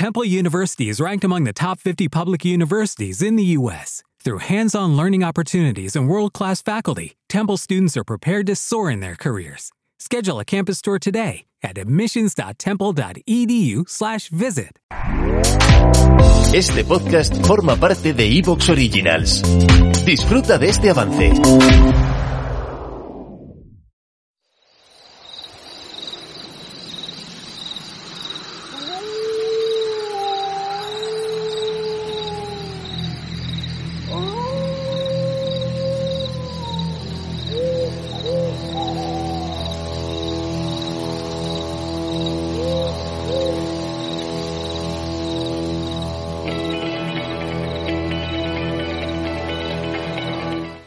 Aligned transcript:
Temple 0.00 0.24
University 0.24 0.88
is 0.88 0.96
ranked 0.98 1.24
among 1.24 1.44
the 1.44 1.52
top 1.52 1.78
50 1.78 2.08
public 2.08 2.42
universities 2.42 3.20
in 3.20 3.36
the 3.36 3.44
U.S. 3.58 4.02
Through 4.24 4.38
hands 4.38 4.74
on 4.74 4.96
learning 4.96 5.22
opportunities 5.22 5.94
and 5.94 6.08
world 6.08 6.32
class 6.32 6.62
faculty, 6.62 7.18
Temple 7.28 7.58
students 7.58 7.98
are 7.98 8.04
prepared 8.04 8.46
to 8.46 8.56
soar 8.56 8.90
in 8.90 9.00
their 9.00 9.14
careers. 9.14 9.72
Schedule 9.98 10.40
a 10.40 10.44
campus 10.46 10.80
tour 10.80 10.98
today 10.98 11.44
at 11.62 11.76
admissions.temple.edu/slash 11.76 14.30
visit. 14.30 14.78
Este 16.54 16.82
podcast 16.82 17.46
forma 17.46 17.76
parte 17.76 18.14
de 18.14 18.38
Evox 18.38 18.70
Originals. 18.70 19.42
Disfruta 20.06 20.56
de 20.56 20.70
este 20.70 20.88
avance. 20.88 21.30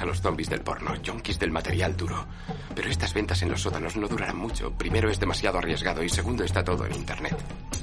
A 0.00 0.06
los 0.06 0.20
zombies 0.20 0.48
del 0.48 0.60
porno, 0.60 0.94
junkies 1.04 1.38
del 1.38 1.50
material 1.50 1.96
duro. 1.96 2.26
Pero 2.74 2.88
estas 2.88 3.12
ventas 3.14 3.42
en 3.42 3.50
los 3.50 3.62
sótanos 3.62 3.96
no 3.96 4.08
durarán 4.08 4.36
mucho. 4.36 4.72
Primero, 4.72 5.10
es 5.10 5.18
demasiado 5.20 5.58
arriesgado 5.58 6.02
y 6.02 6.08
segundo, 6.08 6.44
está 6.44 6.62
todo 6.64 6.86
en 6.86 6.94
Internet. 6.94 7.36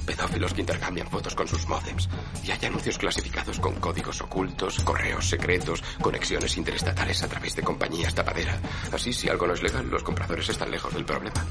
Pedófilos 0.06 0.54
que 0.54 0.62
intercambian 0.62 1.08
fotos 1.08 1.34
con 1.34 1.46
sus 1.46 1.68
modems. 1.68 2.08
Y 2.44 2.50
hay 2.50 2.64
anuncios 2.66 2.98
clasificados 2.98 3.60
con 3.60 3.74
códigos 3.74 4.20
ocultos, 4.20 4.78
correos 4.80 5.28
secretos, 5.28 5.82
conexiones 6.00 6.56
interestatales 6.56 7.22
a 7.22 7.28
través 7.28 7.54
de 7.54 7.62
compañías 7.62 8.14
tapadera. 8.14 8.58
Así, 8.92 9.12
si 9.12 9.28
algo 9.28 9.46
no 9.46 9.54
es 9.54 9.62
legal, 9.62 9.88
los 9.88 10.02
compradores 10.02 10.48
están 10.48 10.70
lejos 10.70 10.94
del 10.94 11.04
problema. 11.04 11.44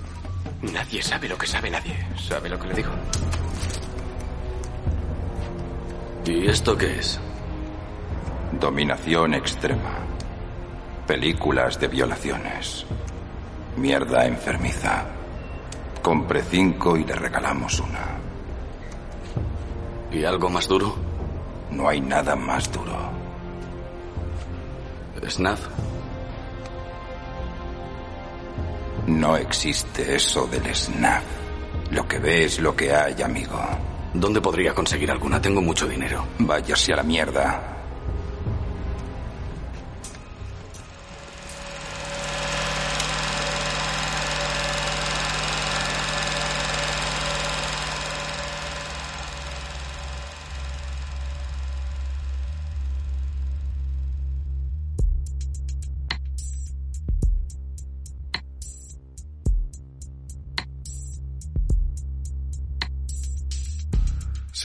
Nadie 0.62 1.04
sabe 1.04 1.30
lo 1.30 1.38
que 1.38 1.48
sabe 1.48 1.70
nadie. 1.70 1.98
¿Sabe 2.18 2.50
lo 2.50 2.60
que 2.60 2.68
le 2.68 2.74
digo? 2.74 2.92
¿Y 6.26 6.48
esto 6.48 6.78
qué 6.78 7.00
es? 7.00 7.20
Dominación 8.60 9.34
extrema. 9.36 10.00
Películas 11.08 11.80
de 11.80 11.88
violaciones. 11.88 12.86
Mierda 13.78 14.26
enfermiza. 14.26 15.06
Compre 16.04 16.44
cinco 16.44 16.98
y 16.98 17.06
le 17.06 17.16
regalamos 17.16 17.80
una. 17.80 18.18
¿Y 20.12 20.26
algo 20.26 20.50
más 20.50 20.68
duro? 20.68 20.96
No 21.72 21.88
hay 21.88 22.02
nada 22.02 22.36
más 22.36 22.70
duro. 22.74 23.10
¿Snaf? 25.30 25.62
No 29.08 29.38
existe 29.38 30.16
eso 30.16 30.46
del 30.48 30.76
snap. 30.76 31.24
Lo 31.92 32.06
que 32.06 32.20
ve 32.20 32.44
es 32.44 32.60
lo 32.60 32.76
que 32.76 32.94
hay, 32.94 33.22
amigo. 33.22 33.58
¿Dónde 34.14 34.42
podría 34.42 34.74
conseguir 34.76 35.10
alguna? 35.10 35.42
Tengo 35.42 35.62
mucho 35.62 35.88
dinero. 35.88 36.26
Váyase 36.40 36.92
a 36.92 36.98
la 36.98 37.04
mierda. 37.04 37.77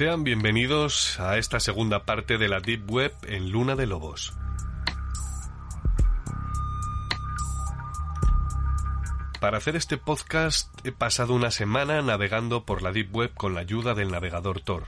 Sean 0.03 0.25
bienvenidos 0.25 1.21
a 1.21 1.39
esta 1.39 1.61
segunda 1.61 2.05
parte 2.05 2.37
de 2.37 2.49
la 2.49 2.59
Deep 2.59 2.91
Web 2.91 3.13
en 3.23 3.53
Luna 3.53 3.77
de 3.77 3.87
Lobos. 3.87 4.35
Para 9.41 9.59
hacer 9.59 9.77
este 9.77 9.99
podcast 9.99 10.69
he 10.85 10.91
pasado 10.91 11.35
una 11.35 11.53
semana 11.53 12.03
navegando 12.03 12.65
por 12.65 12.83
la 12.83 12.91
Deep 12.91 13.15
Web 13.15 13.35
con 13.35 13.55
la 13.55 13.61
ayuda 13.61 13.95
del 13.95 14.11
navegador 14.11 14.59
Tor. 14.59 14.87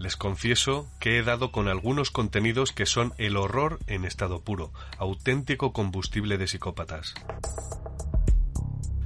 Les 0.00 0.16
confieso 0.16 0.90
que 0.98 1.18
he 1.18 1.22
dado 1.22 1.52
con 1.52 1.68
algunos 1.68 2.10
contenidos 2.10 2.72
que 2.72 2.84
son 2.84 3.14
el 3.18 3.36
horror 3.36 3.78
en 3.86 4.04
estado 4.04 4.42
puro, 4.42 4.72
auténtico 4.98 5.72
combustible 5.72 6.36
de 6.36 6.48
psicópatas. 6.48 7.14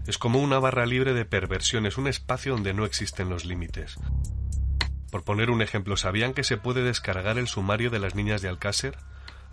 Es 0.06 0.16
como 0.16 0.38
una 0.38 0.58
barra 0.60 0.86
libre 0.86 1.12
de 1.12 1.26
perversiones, 1.26 1.98
un 1.98 2.06
espacio 2.06 2.53
donde 2.54 2.72
no 2.72 2.86
existen 2.86 3.28
los 3.28 3.44
límites. 3.44 3.98
Por 5.10 5.22
poner 5.22 5.50
un 5.50 5.62
ejemplo, 5.62 5.96
¿sabían 5.96 6.34
que 6.34 6.44
se 6.44 6.56
puede 6.56 6.82
descargar 6.82 7.38
el 7.38 7.48
sumario 7.48 7.90
de 7.90 7.98
las 7.98 8.14
niñas 8.14 8.42
de 8.42 8.48
Alcácer? 8.48 8.96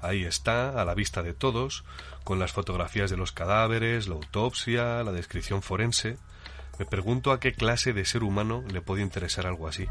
Ahí 0.02 0.26
está, 0.26 0.82
a 0.82 0.84
la 0.84 0.96
vista 0.96 1.24
de 1.24 1.34
todos, 1.34 1.86
con 2.24 2.40
las 2.40 2.52
fotografías 2.52 3.10
de 3.10 3.18
los 3.18 3.32
cadáveres, 3.32 4.08
la 4.08 4.16
autopsia, 4.16 5.04
la 5.04 5.12
descripción 5.12 5.62
forense. 5.62 6.18
Me 6.80 6.86
pregunto 6.86 7.32
a 7.32 7.40
qué 7.40 7.54
clase 7.54 7.94
de 7.94 8.04
ser 8.04 8.24
humano 8.24 8.64
le 8.72 8.82
puede 8.82 9.02
interesar 9.02 9.48
algo 9.48 9.68
así. 9.68 9.88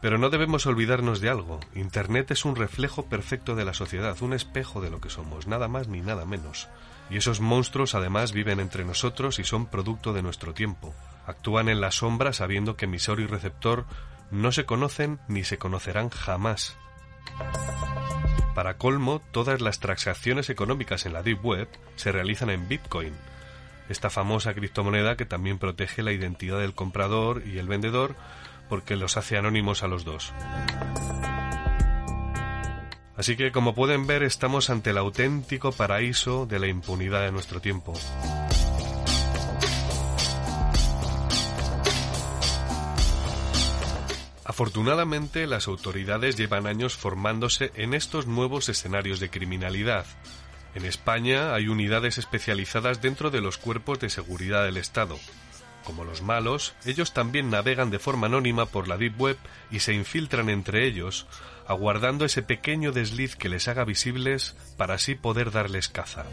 Pero 0.00 0.16
no 0.16 0.30
debemos 0.30 0.64
olvidarnos 0.66 1.20
de 1.20 1.28
algo. 1.28 1.58
Internet 1.74 2.30
es 2.30 2.44
un 2.44 2.54
reflejo 2.54 3.06
perfecto 3.06 3.56
de 3.56 3.64
la 3.64 3.74
sociedad, 3.74 4.16
un 4.22 4.32
espejo 4.32 4.80
de 4.80 4.90
lo 4.90 5.00
que 5.00 5.10
somos, 5.10 5.48
nada 5.48 5.66
más 5.66 5.88
ni 5.88 6.00
nada 6.00 6.24
menos. 6.24 6.68
Y 7.10 7.16
esos 7.16 7.40
monstruos 7.40 7.96
además 7.96 8.32
viven 8.32 8.60
entre 8.60 8.84
nosotros 8.84 9.40
y 9.40 9.44
son 9.44 9.66
producto 9.66 10.12
de 10.12 10.22
nuestro 10.22 10.54
tiempo. 10.54 10.94
Actúan 11.28 11.68
en 11.68 11.82
la 11.82 11.90
sombra 11.90 12.32
sabiendo 12.32 12.74
que 12.74 12.86
emisor 12.86 13.20
y 13.20 13.26
receptor 13.26 13.84
no 14.30 14.50
se 14.50 14.64
conocen 14.64 15.20
ni 15.28 15.44
se 15.44 15.58
conocerán 15.58 16.08
jamás. 16.08 16.78
Para 18.54 18.78
colmo, 18.78 19.20
todas 19.30 19.60
las 19.60 19.78
transacciones 19.78 20.48
económicas 20.48 21.04
en 21.04 21.12
la 21.12 21.22
Deep 21.22 21.44
Web 21.44 21.68
se 21.96 22.12
realizan 22.12 22.48
en 22.48 22.66
Bitcoin, 22.66 23.12
esta 23.90 24.08
famosa 24.08 24.54
criptomoneda 24.54 25.16
que 25.18 25.26
también 25.26 25.58
protege 25.58 26.02
la 26.02 26.12
identidad 26.12 26.60
del 26.60 26.74
comprador 26.74 27.42
y 27.46 27.58
el 27.58 27.68
vendedor 27.68 28.16
porque 28.70 28.96
los 28.96 29.18
hace 29.18 29.36
anónimos 29.36 29.82
a 29.82 29.88
los 29.88 30.06
dos. 30.06 30.32
Así 33.18 33.36
que, 33.36 33.52
como 33.52 33.74
pueden 33.74 34.06
ver, 34.06 34.22
estamos 34.22 34.70
ante 34.70 34.90
el 34.90 34.98
auténtico 34.98 35.72
paraíso 35.72 36.46
de 36.46 36.58
la 36.58 36.68
impunidad 36.68 37.20
de 37.20 37.32
nuestro 37.32 37.60
tiempo. 37.60 37.92
Afortunadamente, 44.58 45.46
las 45.46 45.68
autoridades 45.68 46.34
llevan 46.34 46.66
años 46.66 46.96
formándose 46.96 47.70
en 47.76 47.94
estos 47.94 48.26
nuevos 48.26 48.68
escenarios 48.68 49.20
de 49.20 49.30
criminalidad. 49.30 50.04
En 50.74 50.84
España 50.84 51.54
hay 51.54 51.68
unidades 51.68 52.18
especializadas 52.18 53.00
dentro 53.00 53.30
de 53.30 53.40
los 53.40 53.56
cuerpos 53.56 54.00
de 54.00 54.10
seguridad 54.10 54.64
del 54.64 54.76
Estado. 54.76 55.16
Como 55.84 56.02
los 56.02 56.22
malos, 56.22 56.74
ellos 56.84 57.14
también 57.14 57.50
navegan 57.50 57.90
de 57.90 58.00
forma 58.00 58.26
anónima 58.26 58.66
por 58.66 58.88
la 58.88 58.96
Deep 58.96 59.20
Web 59.20 59.36
y 59.70 59.78
se 59.78 59.94
infiltran 59.94 60.48
entre 60.48 60.88
ellos, 60.88 61.28
aguardando 61.68 62.24
ese 62.24 62.42
pequeño 62.42 62.90
desliz 62.90 63.36
que 63.36 63.48
les 63.48 63.68
haga 63.68 63.84
visibles 63.84 64.56
para 64.76 64.94
así 64.94 65.14
poder 65.14 65.52
darles 65.52 65.88
caza. 65.88 66.24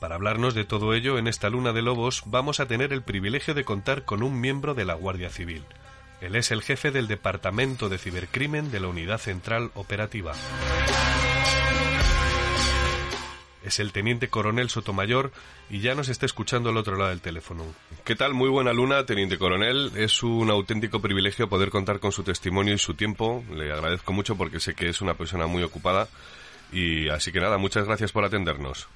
Para 0.00 0.16
hablarnos 0.16 0.54
de 0.54 0.64
todo 0.64 0.94
ello, 0.94 1.18
en 1.18 1.26
esta 1.26 1.48
luna 1.48 1.72
de 1.72 1.82
lobos 1.82 2.22
vamos 2.26 2.60
a 2.60 2.66
tener 2.66 2.92
el 2.92 3.02
privilegio 3.02 3.54
de 3.54 3.64
contar 3.64 4.04
con 4.04 4.22
un 4.22 4.40
miembro 4.40 4.74
de 4.74 4.84
la 4.84 4.94
Guardia 4.94 5.30
Civil. 5.30 5.64
Él 6.20 6.36
es 6.36 6.50
el 6.50 6.62
jefe 6.62 6.90
del 6.90 7.08
Departamento 7.08 7.88
de 7.88 7.98
Cibercrimen 7.98 8.70
de 8.70 8.80
la 8.80 8.88
Unidad 8.88 9.18
Central 9.18 9.70
Operativa. 9.74 10.32
es 13.66 13.80
el 13.80 13.92
teniente 13.92 14.28
coronel 14.28 14.70
Sotomayor 14.70 15.32
y 15.68 15.80
ya 15.80 15.94
nos 15.94 16.08
está 16.08 16.24
escuchando 16.24 16.70
al 16.70 16.76
otro 16.76 16.96
lado 16.96 17.10
del 17.10 17.20
teléfono. 17.20 17.64
¿Qué 18.04 18.14
tal? 18.14 18.32
Muy 18.32 18.48
buena 18.48 18.72
luna, 18.72 19.04
teniente 19.04 19.38
coronel. 19.38 19.90
Es 19.96 20.22
un 20.22 20.50
auténtico 20.50 21.00
privilegio 21.00 21.48
poder 21.48 21.70
contar 21.70 21.98
con 21.98 22.12
su 22.12 22.22
testimonio 22.22 22.74
y 22.74 22.78
su 22.78 22.94
tiempo. 22.94 23.44
Le 23.52 23.72
agradezco 23.72 24.12
mucho 24.12 24.36
porque 24.36 24.60
sé 24.60 24.74
que 24.74 24.88
es 24.88 25.00
una 25.00 25.14
persona 25.14 25.48
muy 25.48 25.64
ocupada. 25.64 26.08
Y 26.72 27.08
así 27.08 27.32
que 27.32 27.40
nada, 27.40 27.58
muchas 27.58 27.86
gracias 27.86 28.12
por 28.12 28.24
atendernos. 28.24 28.88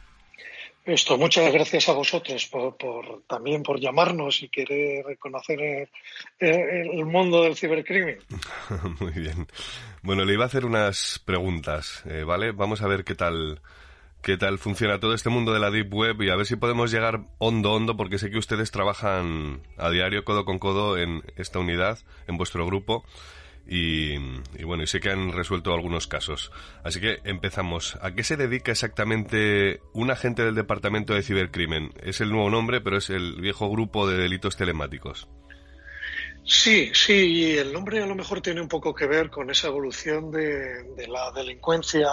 Esto, 0.85 1.19
muchas 1.19 1.53
gracias 1.53 1.89
a 1.89 1.93
vosotros 1.93 2.47
por, 2.47 3.23
también 3.27 3.63
por 3.63 3.79
llamarnos 3.79 4.43
y 4.43 4.49
querer 4.49 5.05
reconocer 5.05 5.89
el, 6.39 7.05
mundo 7.05 7.43
del 7.43 7.55
cibercrimen. 7.55 8.19
Muy 9.01 9.13
bien. 9.13 9.47
Bueno, 10.03 10.25
le 10.25 10.33
iba 10.33 10.45
a 10.45 10.47
hacer 10.47 10.65
unas 10.65 11.21
preguntas, 11.25 12.03
eh, 12.07 12.25
¿vale? 12.25 12.53
Vamos 12.53 12.81
a 12.83 12.89
ver 12.89 13.05
qué 13.05 13.15
tal 13.15 13.61
qué 14.23 14.37
tal 14.37 14.59
funciona 14.59 15.01
todo 15.01 15.15
este 15.15 15.31
mundo 15.31 15.53
de 15.53 15.61
la 15.61 15.71
deep 15.71 15.95
web 15.95 16.21
y 16.21 16.29
a 16.29 16.37
ver 16.37 16.45
si 16.45 16.57
podemos 16.57 16.91
llegar 16.91 17.21
hondo 17.39 17.73
hondo 17.73 17.97
porque 17.97 18.19
sé 18.19 18.31
que 18.31 18.37
ustedes 18.37 18.71
trabajan 18.71 19.63
a 19.79 19.91
diario 19.91 20.25
codo 20.25 20.45
con 20.45 20.59
codo 20.59 20.99
en 20.99 21.23
esta 21.37 21.59
unidad, 21.59 21.99
en 22.27 22.37
vuestro 22.37 22.67
grupo. 22.67 23.05
Y, 23.73 24.19
bueno, 24.65 24.83
y 24.83 24.89
sé 24.89 24.99
que 24.99 25.11
han 25.11 25.33
resuelto 25.33 25.73
algunos 25.73 26.09
casos. 26.09 26.51
Así 26.83 27.01
que 27.01 27.21
empezamos. 27.23 27.97
¿A 28.03 28.13
qué 28.17 28.25
se 28.25 28.37
dedica 28.37 28.73
exactamente 28.73 29.81
un 29.93 30.11
agente 30.11 30.45
del 30.45 30.57
Departamento 30.57 31.15
de 31.15 31.23
Cibercrimen? 31.23 31.93
Es 32.03 32.21
el 32.21 32.31
nuevo 32.31 32.51
nombre, 32.51 32.81
pero 32.81 32.97
es 32.97 33.11
el 33.11 33.41
viejo 33.41 33.71
grupo 33.71 34.09
de 34.09 34.19
delitos 34.19 34.57
telemáticos. 34.57 35.29
Sí, 36.45 36.91
sí, 36.93 37.13
y 37.13 37.59
el 37.59 37.73
nombre 37.73 38.03
a 38.03 38.07
lo 38.07 38.17
mejor 38.17 38.41
tiene 38.41 38.61
un 38.61 38.67
poco 38.67 38.93
que 38.93 39.07
ver 39.07 39.31
con 39.31 39.51
esa 39.51 39.69
evolución 39.69 40.33
de, 40.33 41.07
la 41.07 41.31
delincuencia 41.31 42.09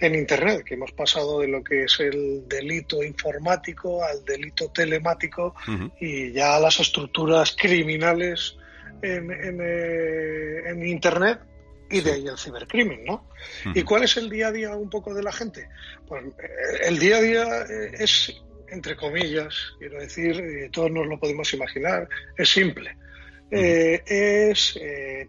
en, 0.00 0.14
Internet, 0.14 0.64
que 0.64 0.74
hemos 0.74 0.92
pasado 0.92 1.40
de 1.40 1.48
lo 1.48 1.62
que 1.62 1.82
es 1.82 2.00
el 2.00 2.48
delito 2.48 3.02
informático 3.02 4.02
al 4.02 4.24
delito 4.24 4.70
telemático 4.70 5.54
y 6.00 6.32
ya 6.32 6.58
las 6.60 6.80
estructuras 6.80 7.54
criminales 7.58 8.57
eh, 9.02 10.62
en, 10.66 10.86
Internet 10.86 11.40
y 11.90 12.00
de 12.00 12.12
ahí 12.12 12.26
el 12.26 12.38
cibercrimen, 12.38 13.04
¿no? 13.04 13.28
¿Y 13.74 13.82
cuál 13.82 14.04
es 14.04 14.16
el 14.16 14.28
día 14.28 14.48
a 14.48 14.52
día 14.52 14.76
un 14.76 14.90
poco 14.90 15.14
de 15.14 15.22
la 15.22 15.32
gente? 15.32 15.68
Pues 16.06 16.24
eh, 16.24 16.80
el 16.82 16.98
día 16.98 17.16
a 17.16 17.20
día 17.20 17.62
eh, 17.62 17.92
es, 17.98 18.32
entre 18.68 18.96
comillas, 18.96 19.54
quiero 19.78 19.98
decir, 20.00 20.70
todos 20.72 20.90
nos 20.90 21.06
lo 21.06 21.18
podemos 21.18 21.52
imaginar, 21.54 22.08
es 22.36 22.48
simple. 22.48 22.96
Es, 23.50 24.78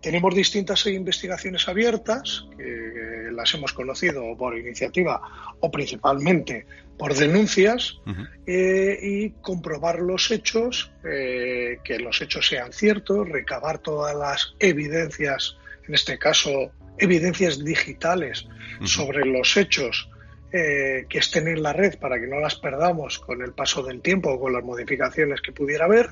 tenemos 0.02 0.36
distintas 0.36 0.86
investigaciones 0.88 1.68
abiertas, 1.68 2.46
que 2.58 3.32
las 3.32 3.54
hemos 3.54 3.74
conocido 3.74 4.36
por 4.38 4.58
iniciativa 4.58 5.22
o 5.60 5.72
principalmente 5.72 6.66
por 6.98 7.16
denuncias 7.16 7.98
eh, 8.46 9.00
y 9.02 9.30
comprobar 9.42 10.00
los 10.00 10.30
hechos, 10.32 10.92
eh, 11.10 11.80
que 11.84 11.98
los 11.98 12.22
hechos 12.22 12.46
sean 12.46 12.74
ciertos, 12.74 13.28
recabar 13.30 13.80
todas 13.80 14.16
las 14.16 14.54
evidencias, 14.60 15.56
en 15.88 15.94
este 15.94 16.20
caso 16.20 16.72
evidencias 16.98 17.64
digitales 17.64 18.46
sobre 18.84 19.26
los 19.26 19.56
hechos 19.56 20.10
eh, 20.52 21.06
que 21.08 21.20
estén 21.20 21.48
en 21.48 21.62
la 21.62 21.74
red 21.74 21.98
para 22.00 22.20
que 22.20 22.28
no 22.28 22.40
las 22.40 22.56
perdamos 22.56 23.20
con 23.20 23.42
el 23.42 23.54
paso 23.54 23.84
del 23.84 24.02
tiempo 24.02 24.32
o 24.32 24.40
con 24.40 24.54
las 24.54 24.64
modificaciones 24.64 25.42
que 25.42 25.52
pudiera 25.52 25.86
haber, 25.86 26.10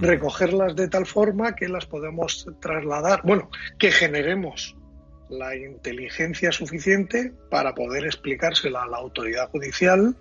recogerlas 0.00 0.74
de 0.76 0.88
tal 0.88 1.06
forma 1.06 1.54
que 1.54 1.68
las 1.68 1.86
podemos 1.86 2.46
trasladar, 2.60 3.20
bueno, 3.24 3.50
que 3.78 3.90
generemos 3.90 4.76
la 5.28 5.54
inteligencia 5.54 6.52
suficiente 6.52 7.32
para 7.50 7.74
poder 7.74 8.04
explicársela 8.04 8.82
a 8.82 8.88
la 8.88 8.96
autoridad 8.96 9.50
judicial 9.50 10.16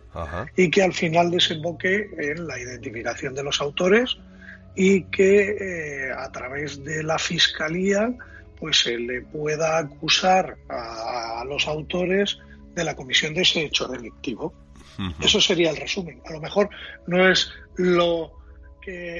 y 0.55 0.69
que 0.69 0.83
al 0.83 0.93
final 0.93 1.31
desemboque 1.31 2.09
en 2.17 2.45
la 2.45 2.59
identificación 2.59 3.33
de 3.33 3.43
los 3.43 3.61
autores 3.61 4.17
y 4.75 5.03
que 5.05 5.57
eh, 5.59 6.11
a 6.15 6.31
través 6.31 6.83
de 6.83 7.03
la 7.03 7.17
fiscalía 7.17 8.13
pues 8.59 8.81
se 8.81 8.97
le 8.97 9.21
pueda 9.21 9.77
acusar 9.77 10.57
a, 10.69 11.43
los 11.45 11.67
autores 11.67 12.39
de 12.77 12.85
la 12.85 12.95
comisión 12.95 13.33
de 13.33 13.41
ese 13.41 13.63
hecho 13.65 13.87
delictivo. 13.87 14.53
Eso 15.21 15.39
sería 15.39 15.69
el 15.69 15.77
resumen. 15.77 16.21
A 16.25 16.31
lo 16.31 16.39
mejor 16.39 16.69
no 17.05 17.29
es 17.29 17.51
lo 17.75 18.37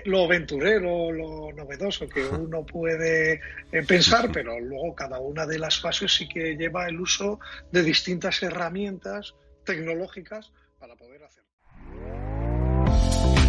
lo 0.06 0.24
aventurero, 0.24 1.12
lo 1.12 1.52
novedoso 1.52 2.08
que 2.08 2.26
uno 2.26 2.66
puede 2.66 3.42
eh, 3.72 3.84
pensar, 3.86 4.32
pero 4.32 4.60
luego 4.60 4.96
cada 4.96 5.20
una 5.20 5.46
de 5.46 5.60
las 5.60 5.80
fases 5.82 6.14
sí 6.14 6.28
que 6.30 6.56
lleva 6.56 6.88
el 6.88 7.02
uso 7.02 7.40
de 7.72 7.84
distintas 7.84 8.42
herramientas 8.44 9.36
tecnológicas 9.66 10.54
para 10.80 10.96
poder 10.96 11.24
hacerlo. 11.24 11.47